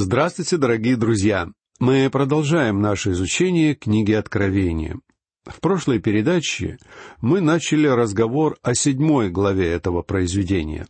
[0.00, 1.48] Здравствуйте, дорогие друзья!
[1.80, 5.00] Мы продолжаем наше изучение книги Откровения.
[5.44, 6.78] В прошлой передаче
[7.20, 10.86] мы начали разговор о седьмой главе этого произведения.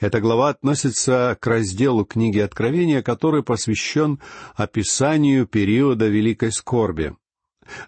[0.00, 4.18] Эта глава относится к разделу книги Откровения, который посвящен
[4.54, 7.14] описанию периода Великой Скорби.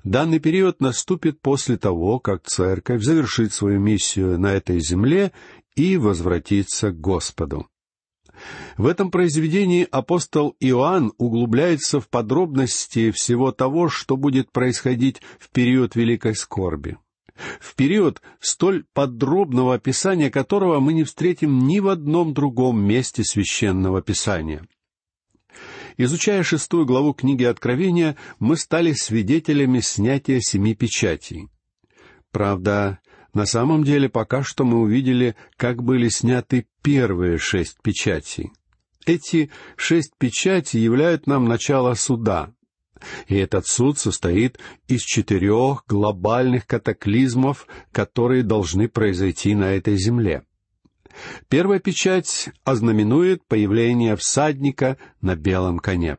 [0.05, 5.33] Данный период наступит после того, как Церковь завершит свою миссию на этой земле
[5.75, 7.67] и возвратится к Господу.
[8.77, 15.95] В этом произведении апостол Иоанн углубляется в подробности всего того, что будет происходить в период
[15.95, 16.97] Великой Скорби.
[17.61, 24.03] В период столь подробного описания которого мы не встретим ни в одном другом месте священного
[24.03, 24.67] писания.
[25.97, 31.49] Изучая шестую главу книги Откровения, мы стали свидетелями снятия семи печатей.
[32.33, 32.99] Правда,
[33.35, 38.53] на самом деле, пока что мы увидели, как были сняты первые шесть печатей.
[39.07, 42.53] Эти шесть печатей являют нам начало суда.
[43.27, 50.45] И этот суд состоит из четырех глобальных катаклизмов, которые должны произойти на этой земле.
[51.49, 56.17] Первая печать ознаменует появление всадника на белом коне.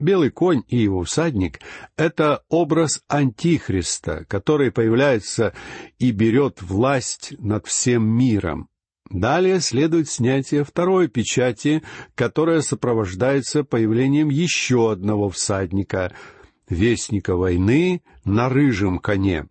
[0.00, 1.60] Белый конь и его всадник—
[1.96, 5.52] это образ Антихриста, который появляется
[5.98, 8.68] и берет власть над всем миром.
[9.10, 11.82] Далее следует снятие второй печати,
[12.14, 16.12] которая сопровождается появлением еще одного всадника—
[16.70, 19.48] вестника войны на рыжем коне.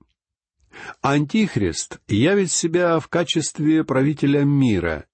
[1.02, 5.06] Антихрист явит себя в качестве правителя мира.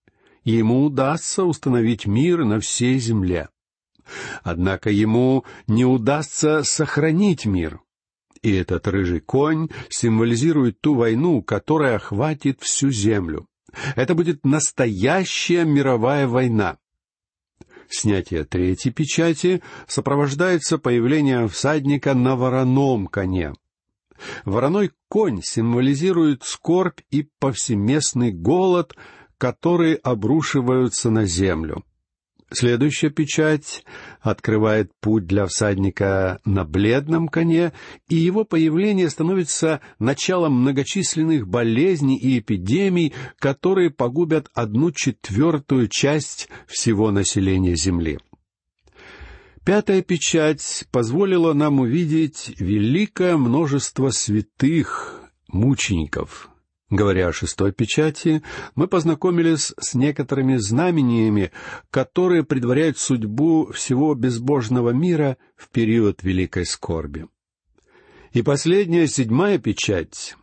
[0.43, 3.49] Ему удастся установить мир на всей земле.
[4.43, 7.81] Однако ему не удастся сохранить мир.
[8.41, 13.47] И этот рыжий конь символизирует ту войну, которая охватит всю землю.
[13.95, 16.77] Это будет настоящая мировая война.
[17.89, 23.53] Снятие третьей печати сопровождается появлением всадника на вороном коне.
[24.43, 28.95] Вороной конь символизирует скорбь и повсеместный голод,
[29.37, 31.83] которые обрушиваются на землю.
[32.55, 33.83] Следующая печать
[34.21, 37.73] открывает путь для всадника на бледном коне,
[38.07, 47.11] и его появление становится началом многочисленных болезней и эпидемий, которые погубят одну четвертую часть всего
[47.11, 48.19] населения Земли.
[49.65, 56.49] Пятая печать позволила нам увидеть великое множество святых, мучеников,
[56.91, 58.43] Говоря о шестой печати,
[58.75, 61.51] мы познакомились с некоторыми знамениями,
[61.89, 67.25] которые предваряют судьбу всего безбожного мира в период великой скорби.
[68.33, 70.35] И последняя, седьмая печать,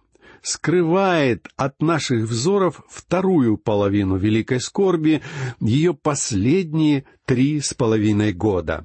[0.42, 5.22] скрывает от наших взоров вторую половину великой скорби,
[5.60, 8.84] ее последние три с половиной года.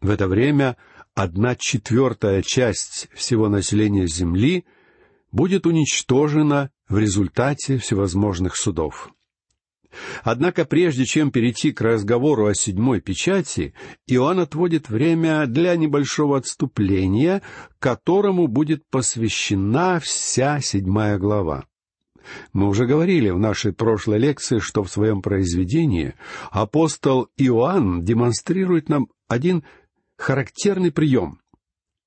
[0.00, 0.76] В это время
[1.14, 4.64] одна четвертая часть всего населения Земли
[5.32, 9.10] будет уничтожена в результате всевозможных судов.
[10.22, 13.74] Однако прежде чем перейти к разговору о седьмой печати,
[14.06, 17.42] Иоанн отводит время для небольшого отступления,
[17.78, 21.64] которому будет посвящена вся седьмая глава.
[22.52, 26.14] Мы уже говорили в нашей прошлой лекции, что в своем произведении
[26.50, 29.64] апостол Иоанн демонстрирует нам один
[30.16, 31.40] характерный прием.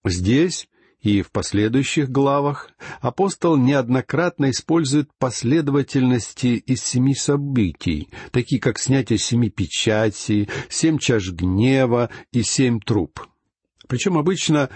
[0.05, 0.69] Здесь
[1.03, 2.72] и в последующих главах
[3.02, 12.09] апостол неоднократно использует последовательности из семи событий, такие как снятие семи печатей, семь чаш гнева
[12.31, 13.19] и семь труб.
[13.88, 14.69] Причем обычно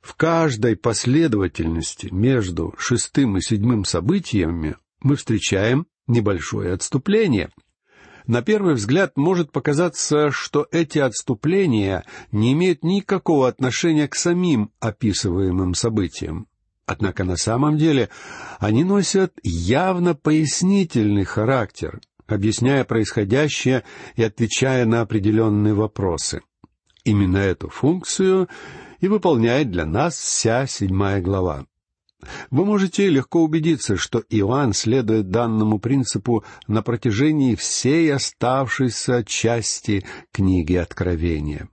[0.00, 7.50] в каждой последовательности между шестым и седьмым событиями мы встречаем небольшое отступление—
[8.26, 15.74] на первый взгляд может показаться, что эти отступления не имеют никакого отношения к самим описываемым
[15.74, 16.46] событиям.
[16.86, 18.08] Однако на самом деле
[18.58, 23.84] они носят явно пояснительный характер, объясняя происходящее
[24.16, 26.42] и отвечая на определенные вопросы.
[27.04, 28.48] Именно эту функцию
[29.00, 31.66] и выполняет для нас вся седьмая глава.
[32.50, 40.74] Вы можете легко убедиться, что Иоанн следует данному принципу на протяжении всей оставшейся части книги
[40.74, 41.68] Откровения.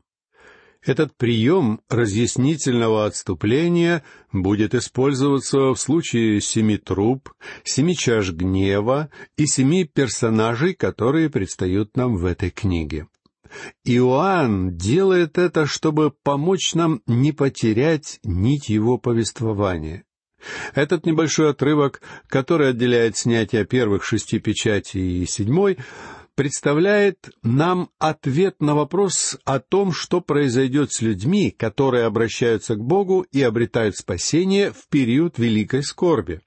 [0.82, 4.02] Этот прием разъяснительного отступления
[4.32, 7.30] будет использоваться в случае семи труб,
[7.64, 13.08] семи чаш гнева и семи персонажей, которые предстают нам в этой книге.
[13.84, 20.06] Иоанн делает это, чтобы помочь нам не потерять нить его повествования.
[20.74, 25.78] Этот небольшой отрывок, который отделяет снятие первых шести печатей и седьмой,
[26.36, 33.26] представляет нам ответ на вопрос о том, что произойдет с людьми, которые обращаются к Богу
[33.32, 36.40] и обретают спасение в период великой скорби.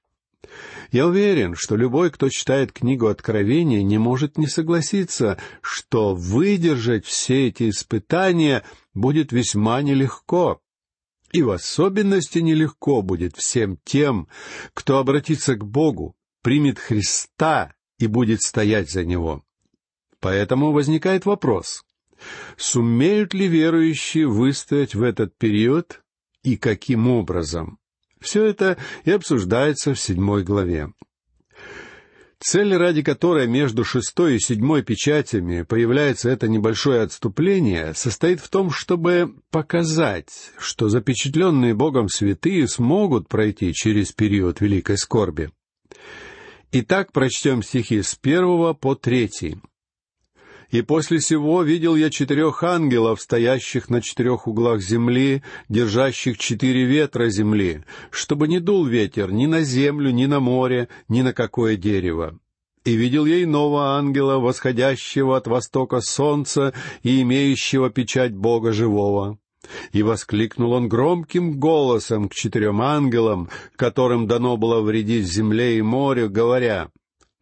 [0.91, 7.49] Я уверен, что любой, кто читает книгу Откровения, не может не согласиться, что выдержать все
[7.49, 8.63] эти испытания
[8.95, 10.62] будет весьма нелегко.
[11.33, 14.27] И в особенности нелегко будет всем тем,
[14.75, 19.43] кто обратится к Богу, примет Христа и будет стоять за Него.
[20.19, 21.83] Поэтому возникает вопрос,
[22.55, 26.03] сумеют ли верующие выстоять в этот период
[26.43, 27.79] и каким образом?
[28.21, 30.93] Все это и обсуждается в седьмой главе.
[32.45, 38.69] Цель, ради которой между шестой и седьмой печатями появляется это небольшое отступление, состоит в том,
[38.69, 45.51] чтобы показать, что запечатленные Богом святые смогут пройти через период великой скорби.
[46.73, 49.55] Итак, прочтем стихи с первого по третий.
[50.73, 57.29] И после сего видел я четырех ангелов, стоящих на четырех углах земли, держащих четыре ветра
[57.29, 62.39] земли, чтобы не дул ветер ни на землю, ни на море, ни на какое дерево.
[62.85, 66.73] И видел я иного ангела, восходящего от востока солнца
[67.03, 69.37] и имеющего печать Бога живого.
[69.91, 76.31] И воскликнул он громким голосом к четырем ангелам, которым дано было вредить земле и морю,
[76.31, 76.89] говоря,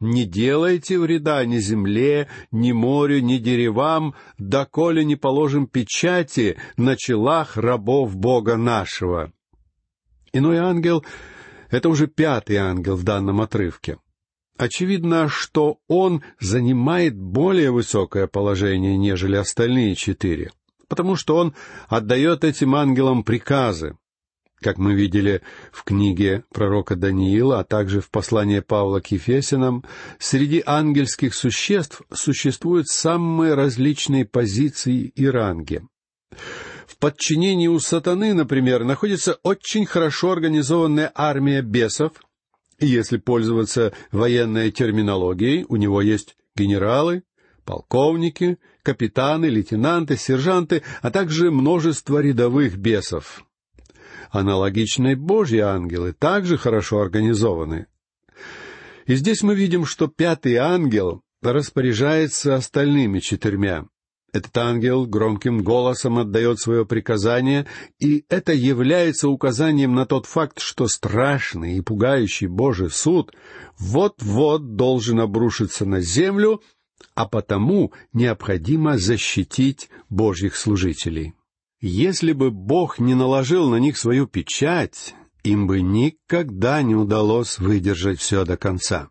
[0.02, 7.56] не делайте вреда ни земле, ни морю, ни деревам, доколе не положим печати на челах
[7.56, 9.32] рабов Бога нашего».
[10.34, 11.06] Иной ангел—
[11.70, 13.98] это уже пятый ангел в данном отрывке.
[14.58, 20.52] Очевидно, что он занимает более высокое положение, нежели остальные четыре,
[20.88, 21.56] потому что он
[21.88, 23.98] отдает этим ангелам приказы,
[24.62, 25.42] как мы видели
[25.72, 29.84] в книге пророка Даниила, а также в послании Павла к Ефесинам,
[30.20, 35.82] среди ангельских существ существуют самые различные позиции и ранги.
[36.86, 42.14] В подчинении у сатаны, например, находится очень хорошо организованная армия бесов,
[42.80, 47.24] и если пользоваться военной терминологией, у него есть генералы,
[47.66, 53.44] полковники, капитаны, лейтенанты, сержанты, а также множество рядовых бесов.
[54.32, 57.88] Аналогичные Божьи ангелы также хорошо организованы.
[59.06, 63.88] И здесь мы видим, что пятый ангел распоряжается остальными четырьмя.
[64.32, 67.68] Этот ангел громким голосом отдает свое приказание,
[68.00, 73.34] и это является указанием на тот факт, что страшный и пугающий Божий суд
[73.78, 76.62] вот-вот должен обрушиться на землю,
[77.14, 81.34] а потому необходимо защитить Божьих служителей.
[81.82, 88.20] Если бы Бог не наложил на них свою печать, им бы никогда не удалось выдержать
[88.20, 89.10] все до конца.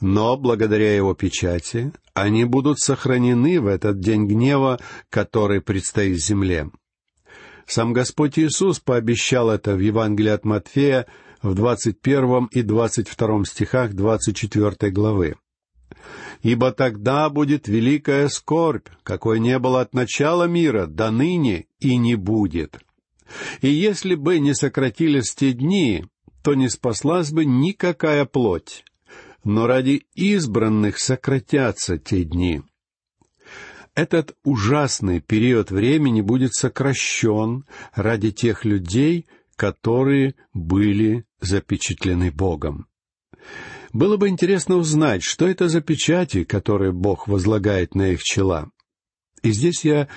[0.00, 4.80] Но благодаря его печати они будут сохранены в этот день гнева,
[5.10, 6.70] который предстоит земле.
[7.66, 11.06] Сам Господь Иисус пообещал это в Евангелии от Матфея
[11.40, 15.36] в двадцать первом и двадцать втором стихах двадцать четвертой главы
[16.42, 22.14] ибо тогда будет великая скорбь, какой не было от начала мира до ныне и не
[22.14, 22.78] будет.
[23.60, 26.04] И если бы не сократились те дни,
[26.42, 28.84] то не спаслась бы никакая плоть,
[29.42, 32.62] но ради избранных сократятся те дни.
[33.96, 37.64] Этот ужасный период времени будет сокращен
[37.94, 39.26] ради тех людей,
[39.56, 42.86] которые были запечатлены Богом.
[43.92, 48.70] Было бы интересно узнать, что это за печати, которые Бог возлагает на их чела.
[49.42, 50.08] И здесь я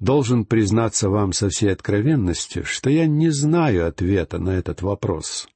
[0.00, 5.48] должен признаться вам со всей откровенностью, что я не знаю ответа на этот вопрос.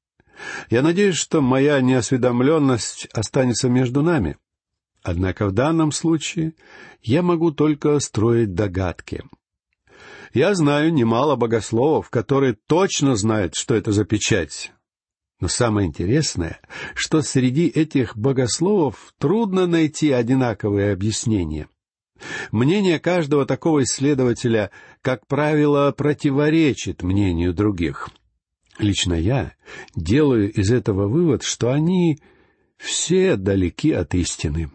[0.70, 4.37] Я надеюсь, что моя неосведомленность останется между нами.
[5.02, 6.54] Однако в данном случае
[7.02, 9.25] я могу только строить догадки.
[10.35, 14.73] Я знаю немало богословов, которые точно знают, что это за печать,
[15.40, 16.60] но самое интересное,
[16.94, 21.68] что среди этих богословов трудно найти одинаковые объяснения.
[22.50, 24.70] Мнение каждого такого исследователя,
[25.02, 28.08] как правило, противоречит мнению других.
[28.78, 29.52] Лично я
[29.94, 32.18] делаю из этого вывод, что они
[32.78, 34.70] все далеки от истины.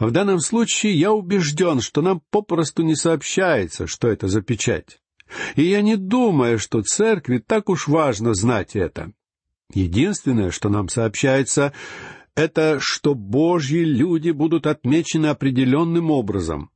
[0.00, 4.98] В данном случае я убежден, что нам попросту не сообщается, что это за печать.
[5.54, 9.12] И я не думаю, что церкви так уж важно знать это.
[9.72, 11.72] Единственное, что нам сообщается,
[12.34, 16.70] это что Божьи люди будут отмечены определенным образом,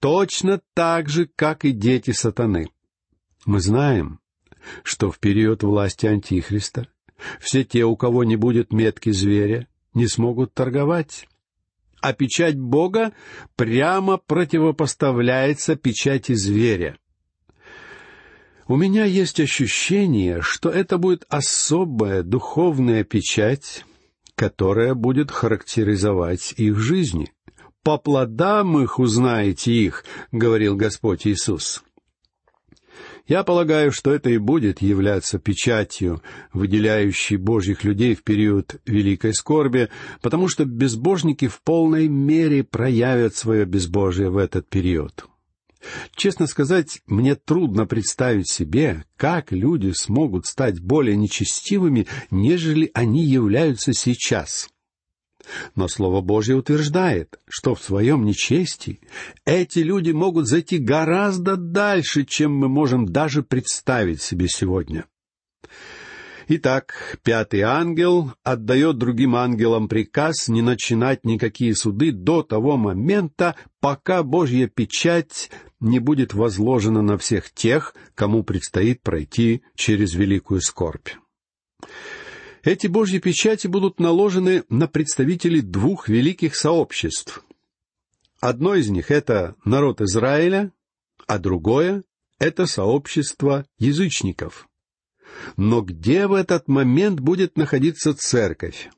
[0.00, 2.70] точно так же, как и дети сатаны.
[3.46, 4.20] Мы знаем,
[4.82, 6.88] что в период власти Антихриста
[7.40, 11.26] все те, у кого не будет метки зверя, не смогут торговать.
[12.00, 13.12] а печать Бога
[13.56, 16.96] прямо противопоставляется печати зверя.
[18.68, 23.86] У меня есть ощущение, что это будет особая духовная печать,
[24.34, 27.32] которая будет характеризовать их жизни.
[27.82, 31.82] «По плодам их узнаете их»,— говорил Господь Иисус.
[33.26, 36.22] Я полагаю, что это и будет являться печатью,
[36.52, 39.88] выделяющей Божьих людей в период великой скорби,
[40.20, 45.26] потому что безбожники в полной мере проявят свое безбожие в этот период.
[46.14, 53.92] Честно сказать, мне трудно представить себе, как люди смогут стать более нечестивыми, нежели они являются
[53.92, 54.68] сейчас.
[55.74, 59.00] Но Слово Божье утверждает, что в своем нечестии
[59.44, 65.06] эти люди могут зайти гораздо дальше, чем мы можем даже представить себе сегодня.
[66.50, 74.22] Итак, пятый ангел отдает другим ангелам приказ не начинать никакие суды до того момента, пока
[74.22, 81.10] Божья печать не будет возложена на всех тех, кому предстоит пройти через великую скорбь.
[82.62, 87.44] Эти Божьи печати будут наложены на представителей двух великих сообществ.
[88.40, 90.72] Одно из них— это народ Израиля,
[91.26, 92.04] а другое—
[92.38, 94.67] это сообщество язычников.
[95.56, 98.90] Но где в этот момент будет находиться церковь?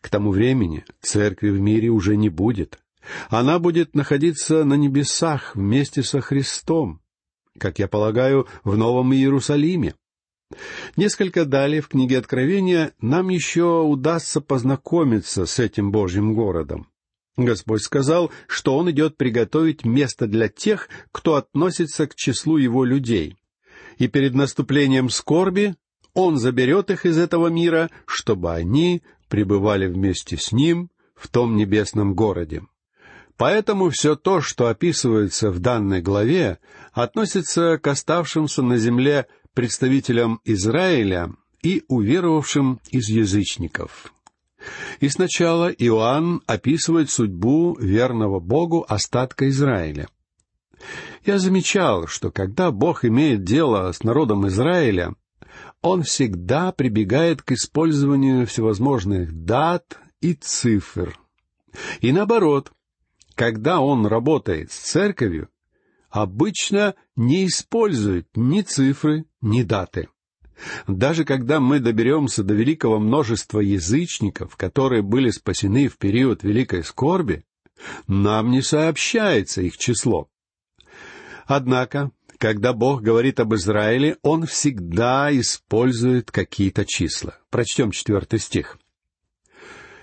[0.00, 2.78] К тому времени церкви в мире уже не будет.
[3.28, 7.00] Она будет находиться на небесах вместе со Христом,
[7.58, 9.94] как я полагаю, в Новом Иерусалиме.
[10.96, 16.88] Несколько далее в книге Откровения нам еще удастся познакомиться с этим Божьим городом.
[17.36, 23.36] Господь сказал, что Он идет приготовить место для тех, кто относится к числу Его людей.
[24.00, 25.76] И перед наступлением скорби
[26.14, 32.14] Он заберет их из этого мира, чтобы они пребывали вместе с Ним в том небесном
[32.14, 32.62] городе.
[33.36, 36.58] Поэтому все то, что описывается в данной главе,
[36.94, 44.14] относится к оставшимся на земле представителям Израиля и уверовавшим из язычников.
[45.00, 50.08] И сначала Иоанн описывает судьбу верного Богу остатка Израиля.
[51.24, 55.14] Я замечал, что когда Бог имеет дело с народом Израиля,
[55.82, 61.18] он всегда прибегает к использованию всевозможных дат и цифр.
[62.00, 62.72] И наоборот,
[63.34, 65.48] когда он работает с церковью,
[66.08, 70.08] обычно не использует ни цифры, ни даты.
[70.86, 77.44] Даже когда мы доберемся до великого множества язычников, которые были спасены в период великой скорби,
[78.06, 80.28] нам не сообщается их число.
[81.50, 87.38] Однако, когда Бог говорит об Израиле, Он всегда использует какие-то числа.
[87.50, 88.78] Прочтем четвертый стих.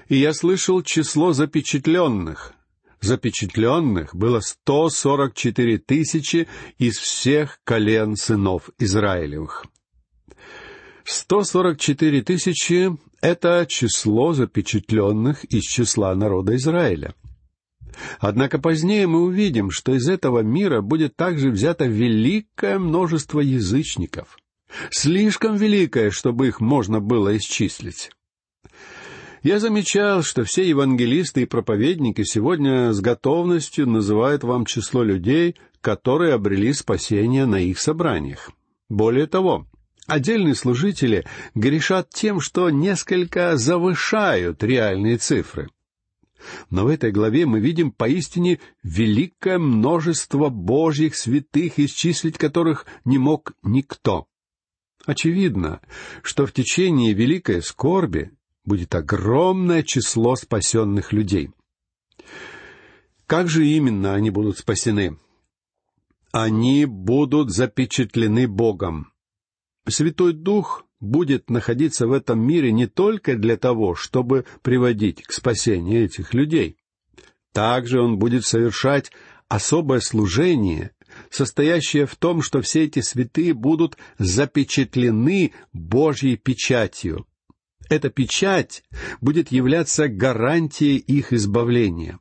[0.10, 2.52] «И я слышал число запечатленных,
[3.00, 6.50] запечатленных было 144 тысячи
[6.80, 9.66] из всех колен сынов Израилевых.
[11.06, 17.16] 144 тысячи— это число запечатленных из числа народа Израиля.
[18.20, 24.38] Однако позднее мы увидим, что из этого мира будет также взято великое множество язычников.
[24.92, 28.12] Слишком великое, чтобы их можно было исчислить.
[29.44, 36.34] Я замечал, что все евангелисты и проповедники сегодня с готовностью называют вам число людей, которые
[36.34, 38.52] обрели спасение на их собраниях.
[38.90, 39.66] Более того,
[40.06, 41.26] отдельные служители
[41.56, 45.70] грешат тем, что несколько завышают реальные цифры.
[46.70, 53.54] Но в этой главе мы видим поистине великое множество Божьих святых, исчислить которых не мог
[53.64, 54.28] никто.
[55.06, 55.82] Очевидно,
[56.22, 58.32] что в течение великой скорби
[58.66, 61.52] будет огромное число спасенных людей.
[63.26, 65.18] Как же именно они будут спасены?
[66.32, 69.12] Они будут запечатлены Богом.
[69.88, 76.06] Святой Дух будет находиться в этом мире не только для того, чтобы приводить к спасению
[76.06, 76.78] этих людей.
[77.54, 79.12] Также Он будет совершать
[79.48, 80.92] особое служение,
[81.30, 87.26] состоящее в том, что все эти святые будут запечатлены Божьей печатью,
[87.90, 88.84] эта печать
[89.22, 92.20] будет являться гарантией их избавления.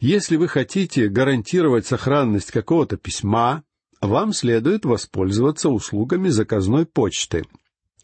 [0.00, 3.62] Если вы хотите гарантировать сохранность какого-то письма,
[4.02, 7.44] вам следует воспользоваться услугами заказной почты.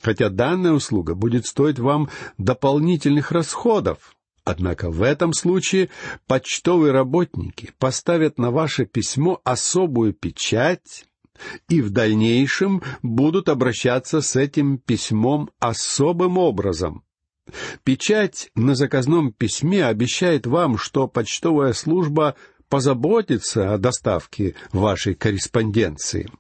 [0.00, 4.14] Хотя данная услуга будет стоить вам дополнительных расходов,
[4.44, 5.90] Однако в этом случае
[6.26, 11.04] почтовые работники поставят на ваше письмо особую печать,
[11.68, 17.04] и в дальнейшем будут обращаться с этим письмом особым образом.
[17.84, 22.34] Печать на заказном письме обещает вам, что почтовая служба
[22.68, 26.30] позаботится о доставке вашей корреспонденции.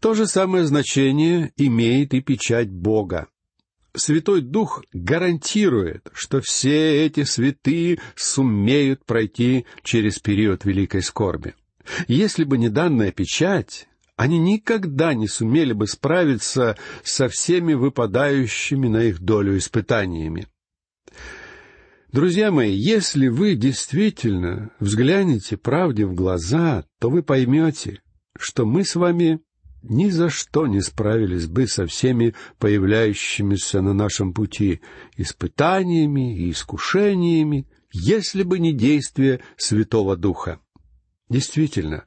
[0.00, 3.28] То же самое значение имеет и печать Бога.
[3.94, 11.54] Святой Дух гарантирует, что все эти святые сумеют пройти через период великой скорби.
[12.06, 19.04] Если бы не данная печать, они никогда не сумели бы справиться со всеми выпадающими на
[19.04, 20.46] их долю испытаниями.
[22.12, 28.00] Друзья мои, если вы действительно взглянете правде в глаза, то вы поймете,
[28.38, 29.40] что мы с вами
[29.82, 34.80] ни за что не справились бы со всеми появляющимися на нашем пути
[35.16, 40.60] испытаниями и искушениями, если бы не действие Святого Духа.
[41.28, 42.04] Действительно,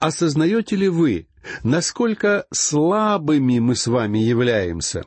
[0.00, 1.28] осознаете ли вы,
[1.62, 5.04] насколько слабыми мы с вами являемся?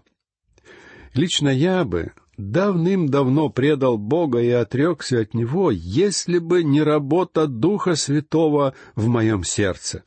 [1.14, 7.96] Лично я бы давным-давно предал Бога и отрекся от Него, если бы не работа Духа
[7.96, 10.04] Святого в моем сердце.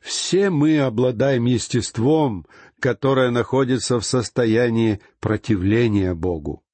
[0.00, 2.46] Все мы обладаем естеством,
[2.80, 6.64] которое находится в состоянии противления Богу.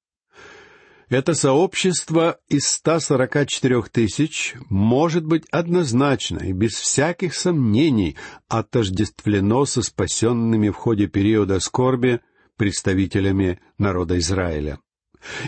[1.08, 8.16] Это сообщество из 144 тысяч может быть однозначно и без всяких сомнений
[8.48, 12.20] отождествлено со спасенными в ходе периода скорби
[12.56, 14.78] представителями народа Израиля.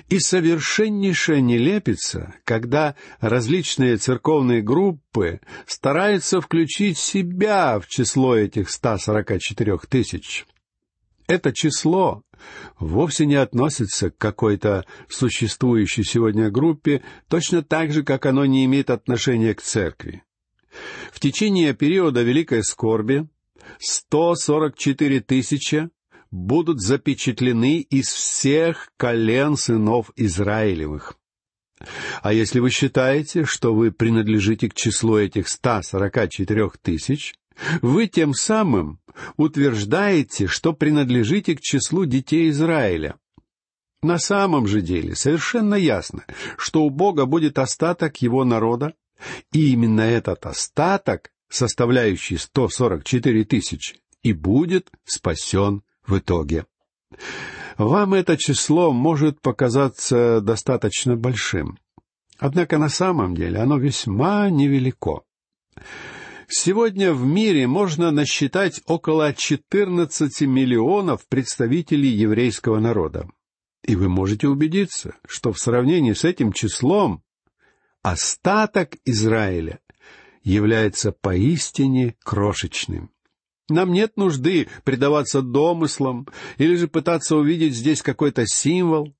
[0.08, 10.46] И совершеннейшая нелепица, когда различные церковные группы стараются включить себя в число этих 144 тысяч.
[11.28, 12.22] Это число
[12.78, 18.90] вовсе не относится к какой-то существующей сегодня группе, точно так же, как оно не имеет
[18.90, 20.22] отношения к церкви.
[21.12, 23.28] В течение периода Великой Скорби
[23.78, 25.90] 144 тысячи
[26.30, 31.14] будут запечатлены из всех колен сынов Израилевых.
[32.22, 37.34] А если вы считаете, что вы принадлежите к числу этих 144 тысяч,
[37.82, 39.00] вы тем самым
[39.36, 43.16] утверждаете, что принадлежите к числу детей Израиля.
[44.02, 46.24] На самом же деле совершенно ясно,
[46.56, 48.94] что у Бога будет остаток его народа,
[49.52, 56.66] и именно этот остаток, составляющий 144 тысячи, и будет спасен в итоге.
[57.76, 61.78] Вам это число может показаться достаточно большим.
[62.38, 65.22] Однако на самом деле оно весьма невелико.
[66.48, 73.28] Сегодня в мире можно насчитать около 14 миллионов представителей еврейского народа.
[73.84, 77.22] И вы можете убедиться, что в сравнении с этим числом
[78.02, 79.80] остаток Израиля
[80.42, 83.10] является поистине крошечным.
[83.68, 86.26] Нам нет нужды предаваться домыслам
[86.56, 89.14] или же пытаться увидеть здесь какой-то символ.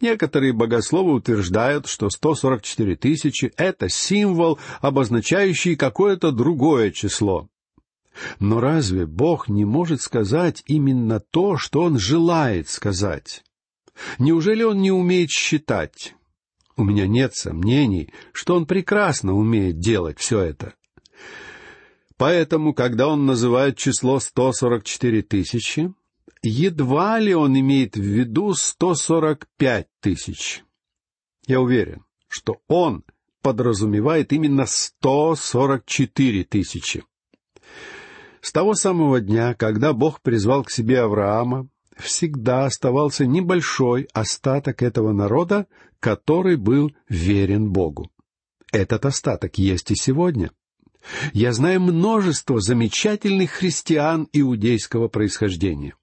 [0.00, 7.48] Некоторые богословы утверждают, что 144 тысячи— это символ, обозначающий какое-то другое число.
[8.40, 13.44] Но разве Бог не может сказать именно то, что Он желает сказать?
[14.18, 16.14] Неужели Он не умеет считать?
[16.76, 20.74] У меня нет сомнений, что Он прекрасно умеет делать все это.
[22.18, 25.94] Поэтому, когда он называет число 144 тысячи,
[26.42, 30.64] едва ли он имеет в виду 145 тысяч.
[31.46, 33.04] Я уверен, что он
[33.40, 37.04] подразумевает именно 144 тысячи.
[38.40, 45.12] С того самого дня, когда Бог призвал к себе Авраама, всегда оставался небольшой остаток этого
[45.12, 45.66] народа,
[46.00, 48.10] который был верен Богу.
[48.72, 50.50] Этот остаток есть и сегодня.
[51.32, 55.94] Я знаю множество замечательных христиан иудейского происхождения.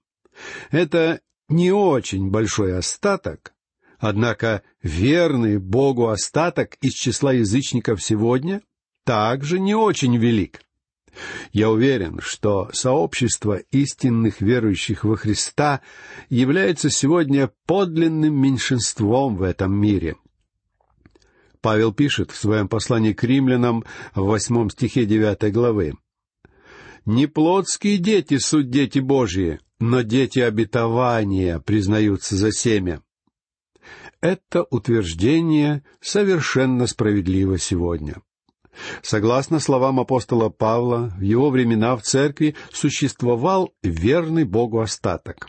[0.70, 3.54] Это не очень большой остаток,
[3.98, 8.62] однако верный Богу остаток из числа язычников сегодня
[9.04, 10.62] также не очень велик.
[11.52, 15.80] Я уверен, что сообщество истинных верующих во Христа
[16.28, 20.16] является сегодня подлинным меньшинством в этом мире—
[21.66, 23.82] Павел пишет в своем послании к римлянам
[24.14, 25.94] в восьмом стихе девятой главы.
[27.04, 33.02] «Не плотские дети суть дети Божьи, но дети обетования признаются за семя».
[34.20, 38.22] Это утверждение совершенно справедливо сегодня.
[39.02, 45.48] Согласно словам апостола Павла, в его времена в церкви существовал верный Богу остаток.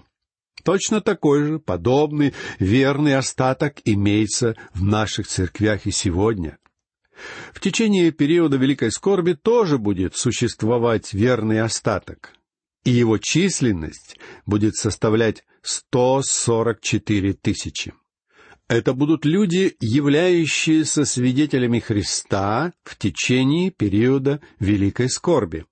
[0.68, 6.58] Точно такой же, подобный, верный остаток имеется в наших церквях и сегодня.
[7.54, 12.34] В течение периода Великой Скорби тоже будет существовать верный остаток.
[12.84, 17.94] и его численность будет составлять 144 тысячи.
[18.68, 25.66] Это будут люди, являющиеся свидетелями Христа в течение периода Великой Скорби.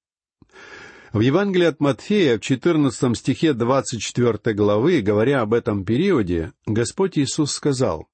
[1.16, 7.54] В Евангелии от Матфея в 14 стихе 24 главы, говоря об этом периоде, Господь Иисус
[7.54, 8.10] сказал,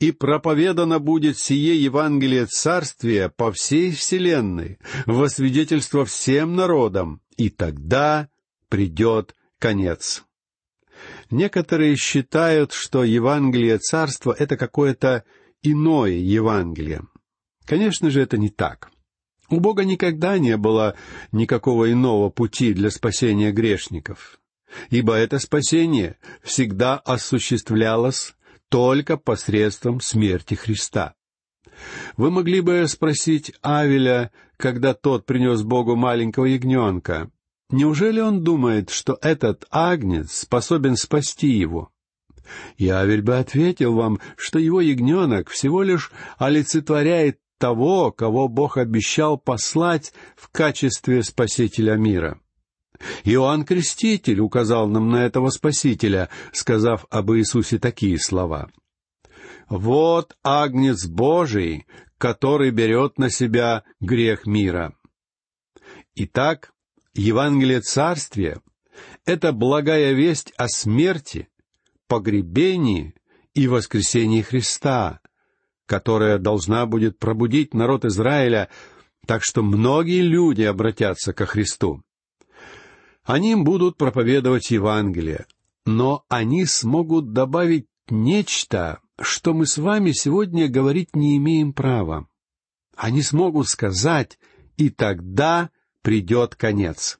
[0.00, 8.28] «И проповедано будет сие Евангелие Царствия по всей вселенной, во свидетельство всем народам, и тогда
[8.68, 10.22] придет конец».
[11.30, 15.24] Некоторые считают, что Евангелие Царства— это какое-то
[15.62, 17.00] иное Евангелие.
[17.64, 18.90] Конечно же, это не так.
[19.50, 20.94] У Бога никогда не было
[21.32, 24.38] никакого иного пути для спасения грешников,
[24.90, 28.34] ибо это спасение всегда осуществлялось
[28.68, 31.14] только посредством смерти Христа.
[32.16, 37.30] Вы могли бы спросить Авеля, когда тот принес Богу маленького ягненка,
[37.70, 41.90] неужели он думает, что этот агнец способен спасти его?
[42.76, 49.38] И Авель бы ответил вам, что его ягненок всего лишь олицетворяет того, кого Бог обещал
[49.38, 52.40] послать в качестве Спасителя мира.
[53.24, 58.70] Иоанн Креститель указал нам на этого Спасителя, сказав об Иисусе такие слова.
[59.68, 61.86] «Вот Агнец Божий,
[62.18, 64.94] который берет на себя грех мира».
[66.14, 66.72] Итак,
[67.14, 68.60] Евангелие Царствия—
[69.26, 71.48] это благая весть о смерти,
[72.08, 73.14] погребении
[73.54, 75.20] и воскресении Христа,
[75.90, 78.68] которая должна будет пробудить народ Израиля,
[79.26, 82.04] так что многие люди обратятся ко Христу.
[83.24, 85.46] Они будут проповедовать Евангелие,
[85.86, 92.28] но они смогут добавить нечто, что мы с вами сегодня говорить не имеем права.
[92.96, 94.38] Они смогут сказать,
[94.76, 95.70] и тогда
[96.02, 97.18] придет конец.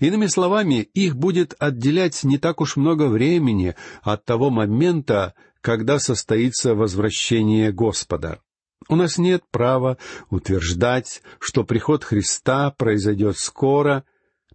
[0.00, 6.74] Иными словами, их будет отделять не так уж много времени от того момента, когда состоится
[6.74, 8.40] возвращение Господа.
[8.88, 9.98] У нас нет права
[10.30, 14.04] утверждать, что приход Христа произойдет скоро,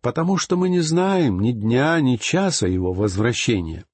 [0.02, 3.86] потому что мы не знаем ни дня, ни часа его возвращения.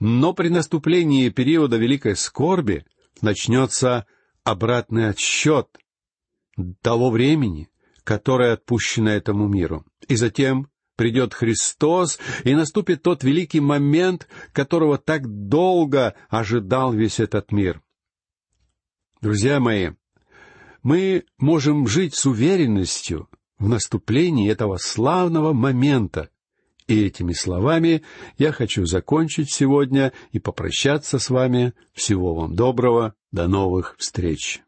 [0.00, 2.84] Но при наступлении периода великой скорби
[3.22, 4.06] начнется
[4.44, 5.68] обратный отсчет
[6.80, 7.68] того времени,
[8.04, 9.84] которое отпущено этому миру.
[10.08, 17.52] И затем придет Христос, и наступит тот великий момент, которого так долго ожидал весь этот
[17.52, 17.82] мир.
[19.20, 19.90] Друзья мои,
[20.82, 23.28] мы можем жить с уверенностью
[23.58, 26.30] в наступлении этого славного момента.
[26.86, 28.02] И этими словами
[28.38, 31.72] я хочу закончить сегодня и попрощаться с вами.
[31.92, 33.14] Всего вам доброго.
[33.32, 34.62] До новых встреч.